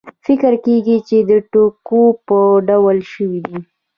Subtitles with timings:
[0.25, 2.37] فکر کېږي چې د ټوکو په
[2.69, 3.57] ډول شوې دي.